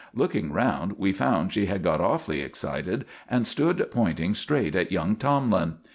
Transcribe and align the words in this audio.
Looking 0.15 0.51
round, 0.51 0.93
we 0.97 1.13
found 1.13 1.53
she 1.53 1.67
had 1.67 1.83
got 1.83 2.01
awfully 2.01 2.41
excited, 2.41 3.05
and 3.29 3.45
stood 3.45 3.87
pointing 3.91 4.33
straight 4.33 4.73
at 4.73 4.91
young 4.91 5.15
Tomlin. 5.15 5.75